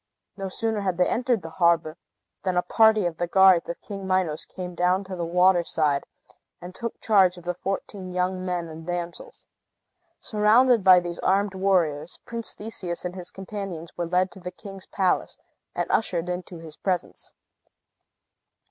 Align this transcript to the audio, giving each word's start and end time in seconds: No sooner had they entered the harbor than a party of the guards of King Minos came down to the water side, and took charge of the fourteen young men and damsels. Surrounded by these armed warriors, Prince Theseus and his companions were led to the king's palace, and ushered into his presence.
No 0.35 0.49
sooner 0.49 0.81
had 0.81 0.97
they 0.97 1.07
entered 1.07 1.43
the 1.43 1.51
harbor 1.61 1.95
than 2.41 2.57
a 2.57 2.63
party 2.63 3.05
of 3.05 3.17
the 3.17 3.27
guards 3.27 3.69
of 3.69 3.79
King 3.81 4.07
Minos 4.07 4.45
came 4.45 4.73
down 4.73 5.03
to 5.03 5.15
the 5.15 5.23
water 5.23 5.63
side, 5.63 6.05
and 6.59 6.73
took 6.73 6.99
charge 6.99 7.37
of 7.37 7.43
the 7.43 7.53
fourteen 7.53 8.11
young 8.11 8.43
men 8.43 8.67
and 8.67 8.87
damsels. 8.87 9.45
Surrounded 10.19 10.83
by 10.83 10.99
these 10.99 11.19
armed 11.19 11.53
warriors, 11.53 12.17
Prince 12.25 12.55
Theseus 12.55 13.05
and 13.05 13.13
his 13.13 13.29
companions 13.29 13.95
were 13.95 14.07
led 14.07 14.31
to 14.31 14.39
the 14.39 14.49
king's 14.49 14.87
palace, 14.87 15.37
and 15.75 15.85
ushered 15.91 16.29
into 16.29 16.57
his 16.57 16.77
presence. 16.77 17.35